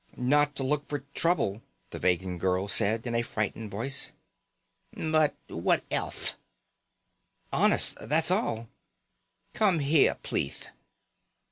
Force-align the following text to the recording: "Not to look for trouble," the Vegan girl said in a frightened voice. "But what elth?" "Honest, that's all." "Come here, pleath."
"Not 0.17 0.55
to 0.55 0.63
look 0.63 0.87
for 0.87 1.05
trouble," 1.13 1.61
the 1.91 1.99
Vegan 1.99 2.39
girl 2.39 2.67
said 2.67 3.05
in 3.05 3.13
a 3.13 3.21
frightened 3.21 3.69
voice. 3.69 4.13
"But 4.93 5.35
what 5.47 5.83
elth?" 5.91 6.33
"Honest, 7.53 7.95
that's 8.09 8.31
all." 8.31 8.67
"Come 9.53 9.77
here, 9.77 10.15
pleath." 10.23 10.69